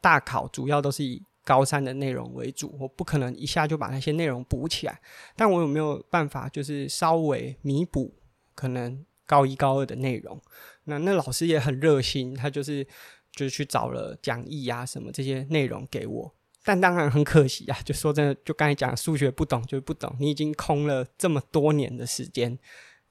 [0.00, 5.00] 大考主要都是以高三的内容为主，我不可能一下就把那些内容补起来。
[5.34, 8.14] 但我有没有办法，就是稍微弥补
[8.54, 10.40] 可能高一高二的内容？
[10.84, 12.84] 那那老师也很热心，他就是
[13.32, 16.34] 就是去找了讲义啊什么这些内容给我。
[16.62, 22.56] 但当然很可惜啊，就说真的，就刚才讲数学不懂就是不懂，你已经空了这么多年的时间，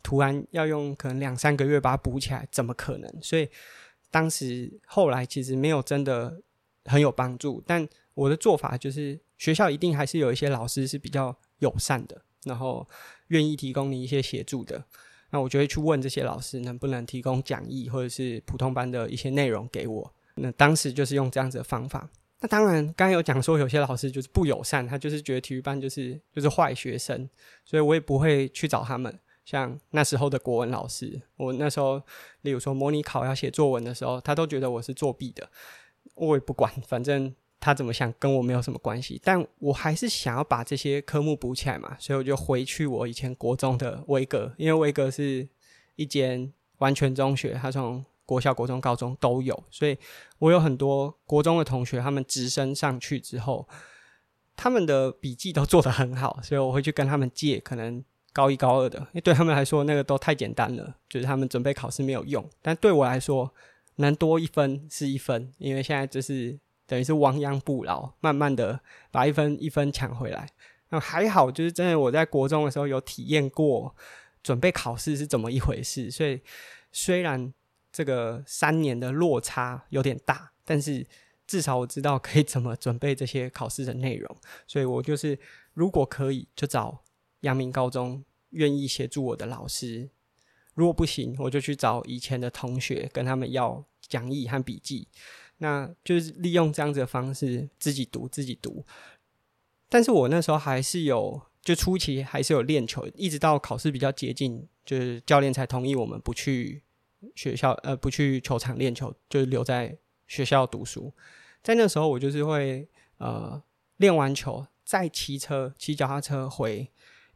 [0.03, 3.11] 突然要用可能两三个月把它补起来，怎么可能？
[3.21, 3.49] 所以
[4.11, 6.41] 当时后来其实没有真的。
[6.85, 12.87] 很有帮助，但我的做法就是，学校一定还是有一些老师是比较友善的，然后
[13.27, 14.83] 愿意提供你一些协助的。
[15.31, 20.13] 那我就会去问这些老师能不能提供讲义或者是普通班的一些内容给我。
[20.35, 22.09] 那当时就是用这样子的方法。
[22.41, 27.29] 那当然，刚刚有讲说有些老师就是不友善，他就是觉得体育班就是就是坏学生，
[27.63, 29.19] 所以我也不会去找他们。
[29.45, 32.01] 像那时候的国文老师，我那时候
[32.41, 35.49] 例如说模拟考要写作文的时候，他都觉得我是作弊的。
[36.19, 39.19] 我也不管，反正他怎么想跟我没有什么关系。
[39.23, 45.47] 但我还是想要把这些科目补起来嘛，所以我就回去我以前国中的威格，因为威格是
[45.95, 49.97] 一间完全中学，他从国小、国中、高中都有，所以
[50.37, 53.67] 我有很多国中的同学，他们直升上去之后，
[54.55, 63.51] 他们的笔记都做得很好，所以我会去跟他们借，可能高一、高二的，因为对他们来说那个都太简单了，就是他们准备考试没有用，但对我来说。
[63.99, 66.57] 能多一分是一分，因为现在就是
[66.87, 68.79] 等于是亡羊补牢，慢慢的
[69.11, 70.49] 把一分一分抢回来。
[70.89, 73.95] 那还好，就是真的我在国中的时候有体验过
[74.41, 76.41] 准备考试是怎么一回事，所以
[76.91, 77.53] 虽然
[77.91, 81.05] 这个三年的落差有点大，但是
[81.45, 84.35] 至少我知道可以怎么准备这些考试的内容。
[84.65, 85.37] 所以我就是
[85.73, 87.03] 如果可以，就找
[87.41, 90.09] 阳明高中愿意协助我的老师。
[90.75, 95.07] 如果不行，我就去找以前的同学，跟他们要讲义和笔记，
[95.59, 98.83] 那就是利用这样子的方式自己读自己读。
[99.87, 106.83] 但是我那时候还是有，就初期还是有练球，一直到考试比较接近，就是教练才同意我们不去
[107.35, 111.13] 学校，呃，不去球场练球，就是留在学校读书。
[111.63, 113.61] 在那时候，我就是会呃
[113.97, 116.89] 练完球再骑车，骑脚踏车回。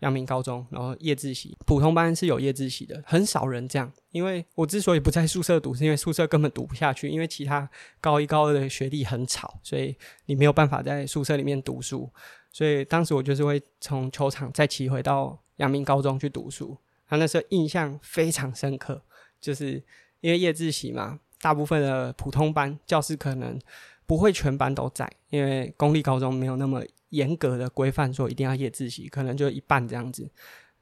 [0.04, 3.90] 阳明高中，然后夜自习，普通班是有夜自习的，很少人这样。
[4.12, 7.68] 因为我之所以不在宿舍读，是因为宿舍根本读不下去，因为其他
[8.02, 12.12] 高一高二的学弟很吵，所以你没有办法在宿舍里面读书。
[12.52, 16.78] 所以当时我就是会从球场再骑回到阳明高中去读书。
[17.08, 19.02] 他那时候印象非常深刻，
[19.40, 19.82] 就是
[20.20, 23.58] 因为夜自习嘛，大部分的普通班教室可能
[24.06, 26.84] 不会全班都在，因为公立高中没有那么。
[27.14, 30.30] 严格的规范说一定要夜自习，可能就一半这样子。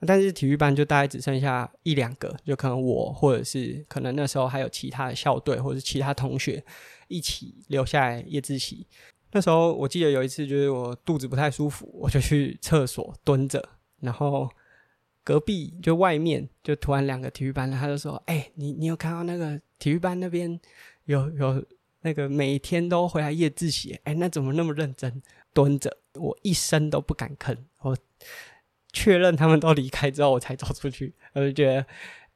[0.08, 6.64] 但是体育班就大概只剩下一两个，就可能我或者是可能那时候还有其他的校队或者是其他同学
[7.08, 8.88] 一起留下来夜自习。
[9.32, 13.64] 那时候我记得有一次，就是我肚子不太舒服，我就去厕所蹲着，
[14.00, 14.50] 然后
[15.24, 20.60] 隔壁就外面就突然两个体育班，他就说：“哎、你你有看到那个体育班那边
[21.06, 21.64] 有有
[22.02, 24.00] 那个每天都回来夜自习？
[24.06, 25.22] 哎、那怎么那么认真
[25.54, 25.96] 蹲着？
[26.16, 27.56] 我一声都不敢吭。
[27.80, 27.98] 我
[28.94, 31.14] 确认他们都离开之后，我才走出去。
[31.34, 31.86] 我就觉得，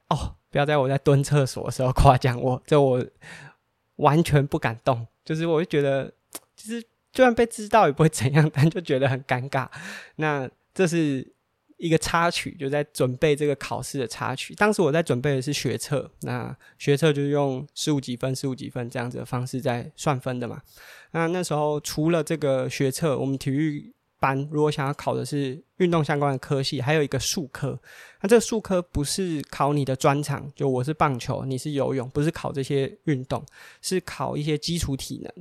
[0.08, 3.04] 哦，不要在我在蹲厕所的时候夸奖我，这我
[3.96, 5.06] 完全不敢动。
[5.24, 6.12] 就是我就觉得。”
[6.56, 9.68] 其实就算被知道也不会怎样， 但就觉得很尴尬。
[10.16, 11.34] 那这是
[11.76, 14.54] 一个插曲，就在准备这个考试的插曲。
[14.54, 20.62] 当时我在准备的是学测，那学测就是用十五几分、十五几分这样子的方式在算分的嘛。
[21.16, 27.78] 那那时候除了这个学测，我们体育班如果想要考的是运动相关的科系，还有一个术科。
[28.20, 33.42] 那这个术科不是考你的专长，就我是棒球，你是游泳，不是考这些运动，
[33.80, 35.32] 是考一些基础体能。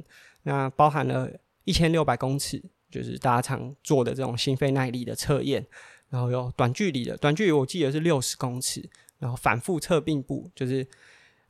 [0.44, 1.30] 那包含了
[1.66, 5.66] 一千六百公尺，就是大家常做的这种心肺耐力的测验，
[6.10, 8.82] 然后有短距离的，短距离我记得是六十公尺，
[9.20, 10.88] 然后反复测并步，就是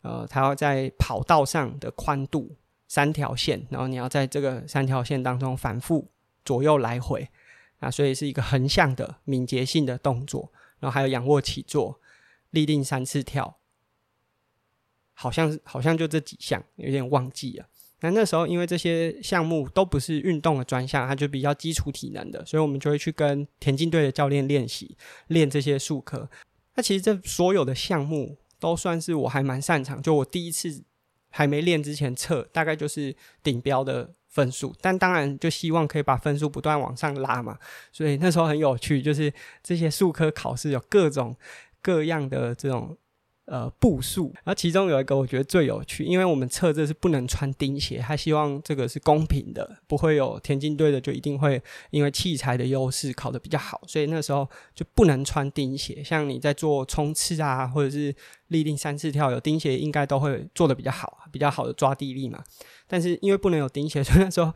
[0.02, 2.56] 呃，它要在跑道上的宽度
[2.88, 6.08] 三条线，然后你要在这个三条线当中反复
[6.44, 7.28] 左右来回，
[7.80, 12.00] 啊，所以是一个横向的敏捷性的动作，然后还有仰卧起坐、
[12.52, 13.58] 立定三次跳，
[15.14, 17.66] 好像是好像就这几项，有点忘记了。
[18.02, 24.96] 那那时候，因为这些项目都不是运动的专项，它就比较基础体能的，所以我们就会去跟田径队的教练练习
[25.28, 26.30] 练这些术科。
[26.76, 30.84] 那其实这所有的项目都算是我还蛮擅长，就我第一次
[31.36, 34.74] 还没练之前测，大概就是顶标的分数。
[34.80, 37.60] 但当然就希望可以把分数不断往上拉嘛。
[37.92, 41.36] 所以那时候很有趣，就是这些数科考试有各种
[41.82, 42.98] 各样的这种。
[43.46, 56.04] 呃，步数，然后其中有一个我觉得最有趣，因为我们测这是不能穿钉鞋，他希望这个是公平的，不会有田径队的就一定会因为器材的优势考得比较好，所以那时候就不能穿钉鞋。
[56.04, 58.16] 像你在做冲刺啊，或者是
[58.48, 62.44] 立定三次跳，有钉鞋应该都会做得比较好，比较好的抓地力嘛。
[62.88, 64.52] 但是因为不能有钉鞋， 所以那时候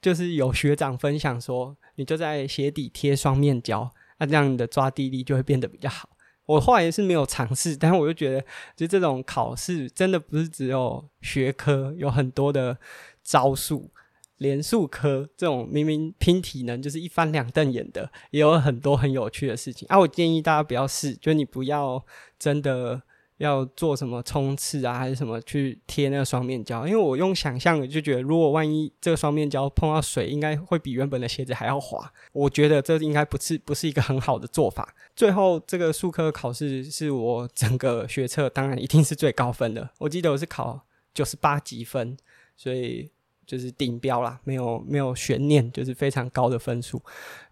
[0.00, 6.08] 就是有学长分享说，你就在鞋底贴双面胶，那这样你的抓地力就会变得比较好。
[6.46, 8.44] 我后来也是没有尝试，但是我就觉得，
[8.76, 12.78] 就这种考试真的不是只有学科，有很多的
[13.22, 13.90] 招数，
[14.38, 19.98] 连数科这种明明拼体能就是一翻两瞪眼的，也有很多很有趣的事情啊！
[19.98, 22.04] 我建议大家不要试，就你不要
[22.38, 23.02] 真的。
[23.38, 26.86] 要做什么冲刺啊，还是什么去贴那个双面胶？
[26.86, 32.12] 因为我用想象的就觉得，如果万一这个双面胶碰到水，应该会比原本的鞋子还要滑。
[32.32, 34.94] 我觉得这应该不是不是一个很好的做法。
[35.16, 39.90] 最后这个术科考试是我整个学测，当然一定是最高分的。
[39.98, 42.16] 我记得我是考九十八级分，
[42.56, 43.10] 所以
[43.44, 47.02] 就是顶标啦，没有没有悬念，就是非常高的分数。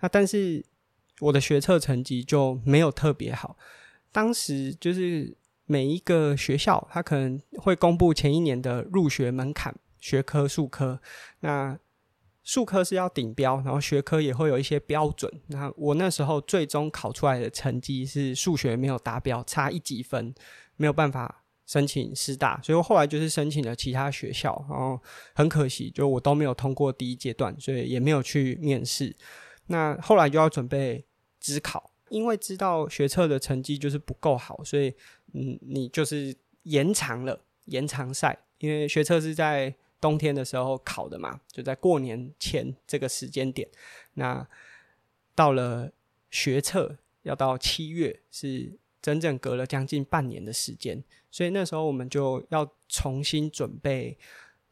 [0.01, 0.65] 那但是
[1.19, 3.57] 我的学测成绩就没有特别好，
[4.13, 5.37] 当时就是。
[5.73, 11.01] 每一个学校，它可能会公布前一年的入学门槛，学科、数科。
[11.41, 11.79] 那
[12.43, 15.33] 术科是要顶标，然后学科也会有一些标准。
[15.47, 20.35] 那我那时候最终考出来的成绩是数学没有达标，差一级分，
[20.77, 22.61] 没有办法申请师大。
[22.63, 25.01] 所以我后来就是申请了其他学校，然后
[25.35, 29.17] 很可惜，就我都没有通过第一阶段，所以也没有去面试。
[29.69, 31.07] 那后来就要准备
[31.41, 31.92] 指考。
[32.13, 34.95] 因为知道学测的成绩就是不够好，所以
[35.33, 38.39] 嗯，你就是延长了延长赛。
[38.59, 43.67] 因为学测是在冬天的时候考的嘛，就在过年前这个时间点。
[44.15, 44.47] 那
[45.35, 45.91] 到了
[46.31, 48.71] 学测要到七月，是
[49.01, 54.19] 整整隔了将近半年的时间，所以那时候我们就要重新准备。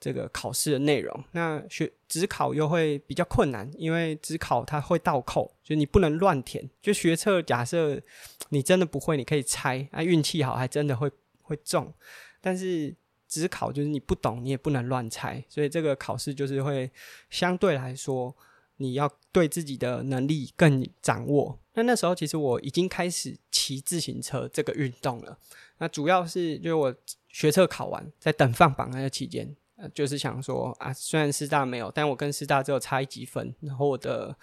[0.00, 6.68] 这个考试的内容，那学只考又会比较困难，因为只考它会倒扣，就你不能乱填。
[6.80, 8.00] 就学测，假设
[8.48, 11.10] 你真的不会，你可以猜，啊，运气好还真的会
[11.42, 11.92] 会中。
[12.40, 12.96] 但是
[13.28, 16.90] 只考就是你不懂，你也不能乱猜，所以这个考试就是会
[17.28, 18.34] 相对来说，
[18.78, 21.58] 你要对自己的能力更掌握。
[21.74, 25.38] 那那时候其实我已经开始骑自行车这个运动了，
[25.78, 26.94] 那主要是就是我
[27.28, 29.54] 学测考完，在等放榜那个期间。
[29.88, 33.54] 就是想说啊，虽然师大没有，但我跟师大只有差一级分。
[33.60, 34.36] 然后我的，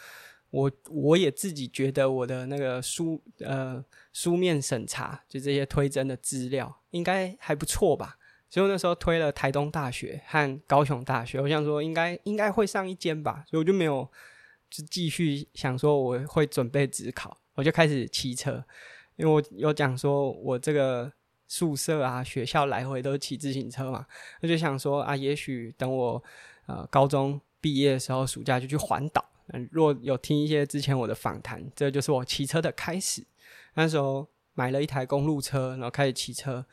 [0.50, 3.84] 我我也自己觉得我的那个书呃
[4.14, 8.18] 书面审查，就这些推甄的资料应该还不错吧。
[8.50, 13.44] 所以我那时候推了台东大学和高雄大学，我想说应该应该会上一间吧。
[13.50, 14.10] 所以我就没有
[14.70, 17.38] 就继续想说我会准备指考。
[17.56, 18.64] 我就开始骑车，
[19.16, 21.12] 因为我有讲说我这个
[21.48, 24.06] 宿舍啊、学校来回都骑自行车嘛，
[24.42, 26.24] 我就想说啊，也许等我
[26.66, 29.24] 呃高中毕业的时候，暑假就去环岛。
[29.48, 33.26] 嗯，如果有听一些之前我的访谈，这就是我骑车的开始。
[33.76, 36.66] 那时候买了一台公路车，然后开始骑车。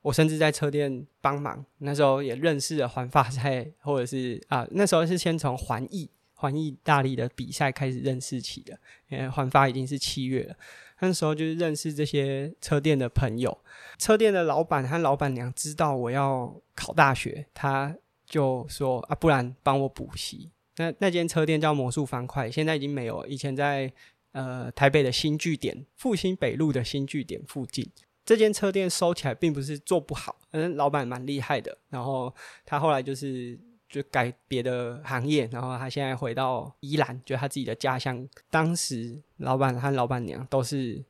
[0.00, 6.10] 我甚至在车店帮忙，那时候也认识了环法赛，或者是啊，那时候是先从环意、
[6.44, 8.78] 环意大利的比赛开始认识起的。
[9.08, 10.54] 因为环法已经是七月了，
[11.00, 13.56] 那时候就是认识这些车店的朋友，
[13.98, 20.50] 车店的老板和老板娘知道我要考大学，他就说啊，不然帮我补习。
[20.76, 23.90] 那那间车店叫魔术方块，现在已经没有了，以前在
[24.32, 27.90] 呃台北的新据点，复兴北路的新据点附近。
[28.24, 31.76] 这间车店收起来并不是做不好，嗯，老板蛮厉害的。
[31.90, 32.34] 然后
[32.64, 33.58] 他后来就是
[33.94, 38.28] 就改别的行业，然后他现在回到宜兰，就他自己的家乡。
[38.50, 41.00] 当时老板和老板娘都是，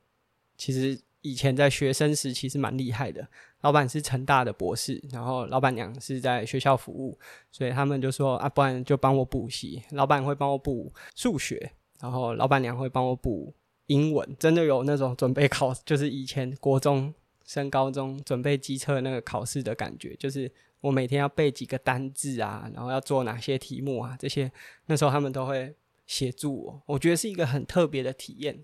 [0.59, 3.27] 其实以前在学生时期是蛮厉害的。
[3.63, 7.19] 老板是成大的博士，然后老板娘是在学校服务，
[7.51, 9.83] 所以他们就说啊，不然就帮我补习。
[9.93, 13.55] 老板会帮我补数学，然后老板娘会帮我补。
[13.87, 17.15] 英文真的有那种准备考，就是以前国中
[17.47, 20.53] 升高中准备机车那个考试的感觉，就是
[20.85, 24.53] 我每天要背几个单字啊，然后要做哪些题目啊，这些
[24.85, 25.75] 那时候他们都会
[26.07, 28.63] 协助我，我觉得是一个很特别的体验。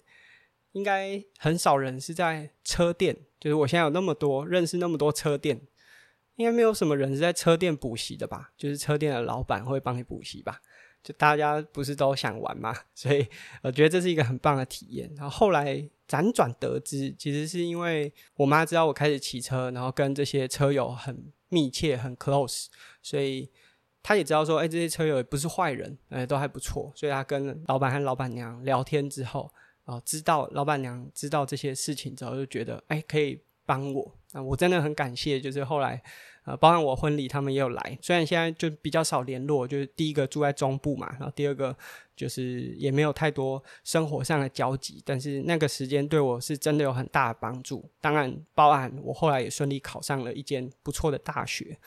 [0.73, 5.59] 应该很少人是在车店，就是我现在有那么多认识那么多车店，
[6.37, 8.53] 应该没有什么人是在车店补习的吧？
[8.55, 10.61] 就是车店的老板会帮你补习吧？
[11.03, 13.27] 就大家不是都想玩嘛， 所以
[13.63, 15.11] 我觉得这是一个很棒的体验。
[15.17, 22.69] 然后后来辗转得知，其实是因为我妈知道我开始骑车，然后跟这些车友很密切、很 close，
[23.03, 23.51] 所以
[24.03, 26.91] 他也知道说，哎，这些车友也不是坏人，哎，都还不错。
[26.97, 29.53] 所以他跟老板和老板娘聊天之后，
[29.85, 34.19] 啊，知道老板娘知道这些事情之后，就觉得哎，可以帮我。
[34.33, 36.03] 那我真的很感谢，就是后来。
[36.45, 37.99] 呃，包含我婚礼，他们也有来。
[38.01, 41.77] 虽然现在就比较少联络，就是第一个住在中部嘛，然后第二个
[42.17, 47.89] 就是也没有太多生活上的交集，但是那个时间对我是真的有很大的帮助。
[48.01, 51.79] 当然，包含我后来也顺利考上了一间不错的大学。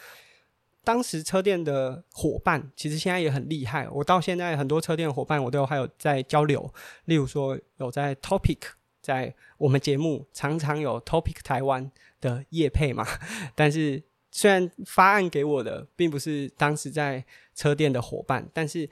[0.83, 6.71] 当时车店的伙伴其实现在也很厉害，我到现在很多车店伙伴我都还有在交流，
[7.05, 8.59] 例如说有在 Topic，
[9.01, 11.91] 在我们节目常常有 Topic 台湾
[12.21, 13.03] 的业配嘛，
[13.55, 14.03] 但是。
[14.35, 17.23] 虽然发案给我的并不是当时在
[17.53, 18.89] 车店的伙伴，但是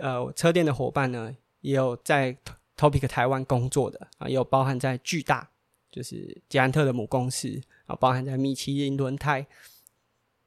[0.00, 2.36] 呃，车店的伙伴呢，也有在
[2.76, 5.48] Topic 台湾工作的啊，也有包含在巨大，
[5.92, 9.46] 就是捷安特的母公司啊，包含在米其林轮胎，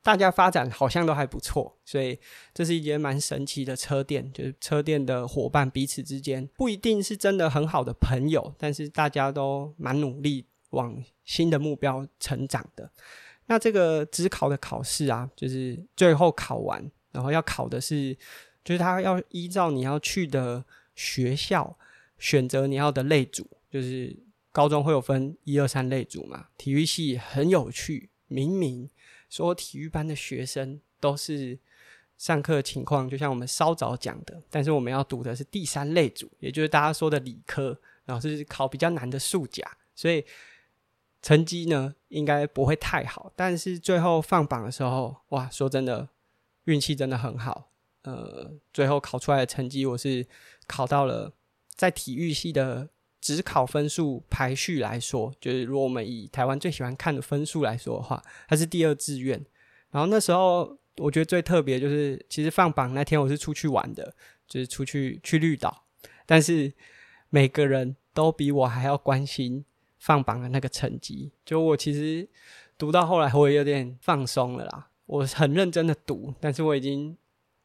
[0.04, 2.20] 大家发展好像都还不错，所以
[2.54, 12.92] 这是一间蛮神奇的车店，就是车店的伙伴彼此之间不一定是真的很好的朋友，但是大家都蛮努力往新的目标成长的。
[13.50, 18.14] 那这个指考的考试啊，就是最后考完，然后要考的是，
[18.64, 21.78] 就是他要依照你要去的学校
[22.18, 24.14] 选择你要的类组，就是
[24.52, 26.48] 高中会有分一二三类组嘛。
[26.58, 28.90] 体育系很有趣，明明
[29.30, 31.58] 说体育班的学生都是
[32.18, 40.26] 上课情况，就像我们稍早讲的，但是我们要读的是第三类组，也就是大家说的理科，然后是考比较难的数甲，所以。
[41.28, 46.08] 成绩呢，应该不会太好，但是最后放榜的时候，哇，说真的，
[46.64, 47.70] 运气真的很好。
[48.04, 50.26] 呃，最后考出来的成绩，我是
[50.68, 51.34] 考到了
[51.76, 52.88] 在体育系的
[53.20, 59.46] 只考分数排序来说，就是如果我们以台湾最喜欢看的分数来说的话，它是第二志愿。
[59.92, 64.16] 然后那时候我觉得最特别就是，其实放榜那天我是出去玩的，
[64.48, 65.84] 就是出去去绿岛，
[66.26, 66.72] 但是
[67.30, 69.66] 每个人都比我还要关心。
[70.08, 72.26] 放榜的那个成绩，就我其实
[72.78, 74.88] 读到后来，我也有点放松了啦。
[75.06, 77.18] 我很认真的读，但是我已经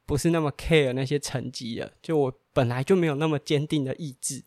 [0.05, 1.89] 不是那么 care 那些成绩了。
[2.01, 4.43] 就我本来就没有那么坚定的意志。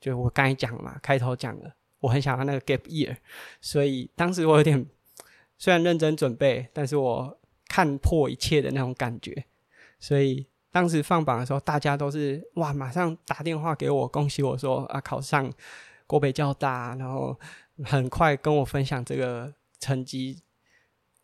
[0.00, 3.14] 就我刚才讲嘛，开头讲了，我很想要那个 gap year，
[3.60, 4.86] 所以当时我有点
[5.58, 7.38] 虽然认真准备，但是我
[7.68, 9.44] 看破一切的那种感觉。
[10.00, 15.52] 所以当时放榜的时候，大家都是哇，马上打电话给我，恭喜我说啊，考上。
[16.06, 17.38] 国北教大，然后
[17.84, 20.42] 很快跟我分享这个成绩，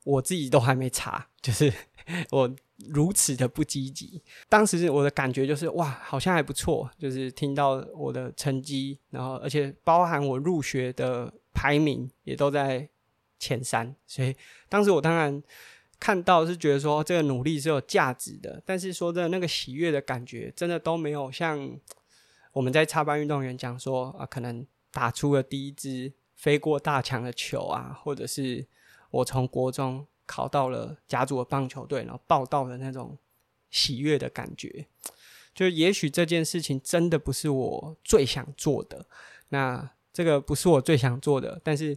[0.05, 1.73] 我自己都还没查，就是
[2.33, 2.51] 我
[2.89, 4.23] 如此的不积极。
[4.49, 12.89] 当时我的感觉就是哇，好像还不错，就是听到我的成绩，然后而且包含我入学的排名也都在
[13.39, 14.35] 前三，所以
[14.69, 15.43] 当时我当然
[15.99, 21.79] 看到是觉得说这个努力是有价值的，但是说的，那个喜悦的感觉真的都没有像。
[22.53, 28.67] 我们在插班运动员讲说啊，可能打出了第一支飞过大墙的球啊，或者是
[29.11, 33.17] 我从国中考到了甲组的棒球队，然后报到的那种
[33.71, 34.87] 喜悦的感觉。
[35.55, 39.07] 就也许这件事情真的不是我最想做的，
[39.49, 41.97] 那这个不是我最想做的，但是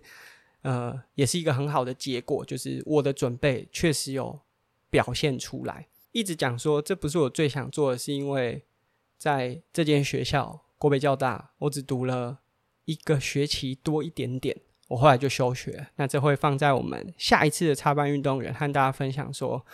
[0.64, 4.40] 呃，也是一个很好的结果，就是我的准备确实有
[4.90, 5.88] 表现出来。
[6.12, 8.64] 一直讲说这不是我最想做的，是因为
[9.18, 12.40] 在这间学校国北教大，我只读了
[12.86, 14.56] 一个学期多一点点，
[14.88, 15.88] 我后来就休学。
[15.96, 19.66] 那这会放在我们下一次的插班运动员和大家分享说。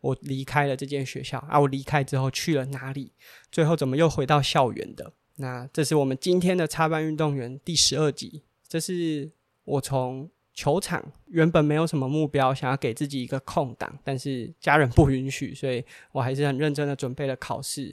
[0.00, 1.58] 我离开了这间学校啊！
[1.58, 3.10] 我离开之后去了哪里？
[3.50, 5.12] 最后怎么又回到校园的？
[5.38, 8.44] 那这是我们今天的插班运动员第十二集。
[8.68, 9.28] 这是
[9.64, 17.92] 我从球场原本没有什么目标，想要给自己一个空档，但是家人不允许，所以我还是很认真的准备了考试。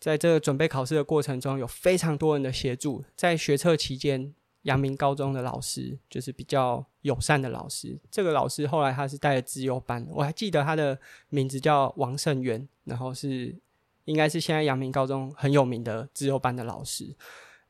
[0.00, 4.34] 在这个准备考试的过程中，有非常多人的协助，在学测期间。
[4.64, 7.98] 阳明高中的老师就是比较友善的老师。
[8.10, 10.98] 这个老师后来他是带了资优班，我还记得他的
[11.30, 13.56] 名字叫王胜元，然后是
[14.04, 17.16] 应该是现在阳明高中很有名的资优班的老师。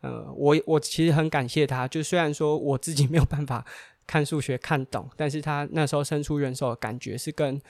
[0.00, 3.64] 呃，我我其实很感谢他，就虽然说我自己没有办法
[4.04, 7.62] 看数学看懂，但是他那时候伸出援手的感觉是跟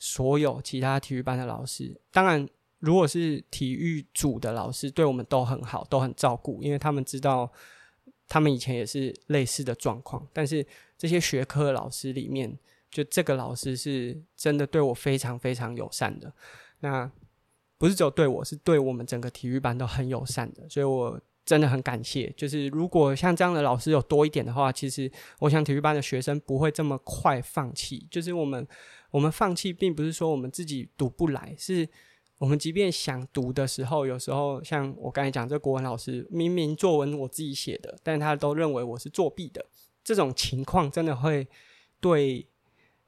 [0.00, 2.44] 所有其他体育班的老师，当然
[2.84, 7.50] 如果是体育组的老师，对我们都很好，都很照顾，因为他们知道。
[8.26, 10.66] 他们以前也是类似的状况，但是
[10.96, 12.58] 这些学科老师里面，
[12.90, 16.32] 就这个老师是真的对我非常非常友善的。
[16.80, 17.08] 那
[17.76, 22.32] 不是只有对我，是对我们整个体育班都很友善的，所以我真的很感谢。
[22.34, 25.08] 就是如果像这样的老师有多一点的话，其实
[25.40, 28.06] 我想体育班的学生不会这么快放弃。
[28.10, 28.66] 就是我们
[29.10, 31.86] 我们放弃，并不是说我们自己读不来，是。
[32.44, 39.64] 我们即便想读的时候，有时候像我刚才讲，这国文老师明明作文我自己写的，但他都认为我是作弊的。
[40.04, 41.48] 这种情况真的会
[42.00, 42.46] 对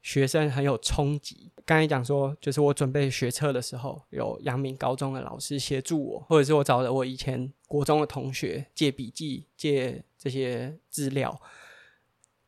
[0.01, 1.51] 学生很有冲击。
[1.63, 11.39] 刚才讲说，就是我准备学测的时候，有阳明高中的老师协助我，或者是我找了我以前国中的同学借笔记、借这些资料，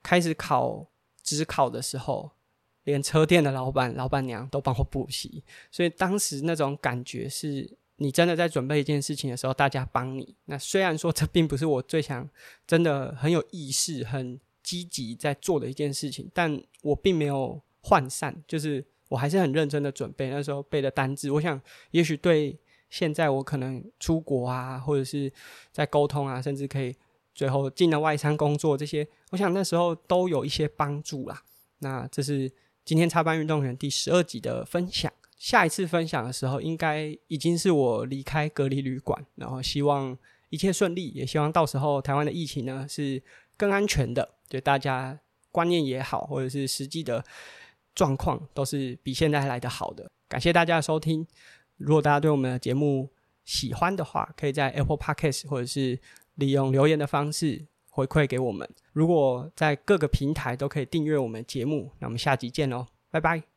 [0.01, 0.87] 开始考
[1.21, 2.31] 指考的时候。
[2.89, 10.35] 连车店的老板、老板娘都帮我补习，所以当时那种感觉是，你真的在准备一件事情的时候，大家帮你。
[10.45, 12.29] 那虽然说这并不是我最想、
[12.65, 20.29] 真的很有意识、很积极在做的一件事情，但我并没有涣散，就是我还是很认真的准备。
[20.29, 21.61] 那时候背的单字，我想
[21.91, 22.57] 也许对
[22.89, 25.31] 现在我可能出国啊，或者是
[25.71, 26.95] 在沟通啊，甚至可以
[27.35, 31.43] 最后进了外商工作这些，我想那时候都有一些帮助啦。
[31.79, 32.49] 那这是。
[32.89, 40.17] 今天插班运动员第十二集的分享，下一次分享的时候，应该已经是我离开隔离旅馆，然后希望
[40.49, 43.21] 一切顺利，也希望到时候台湾的疫情呢是
[43.55, 45.19] 更安全的，就大家
[45.51, 47.23] 观念也好，或者是实际的
[47.93, 50.09] 状况都是比现在来的好的。
[50.27, 51.27] 感谢大家的收听，
[51.77, 53.07] 如果大家对我们的节目
[53.45, 55.99] 喜欢的话，可以在 Apple Podcast 或者是
[56.33, 57.67] 利用留言的方式。
[57.89, 63.48] 回馈给我们，如果在各个平台都可以订阅我们节目，那我们下集见喽，拜拜。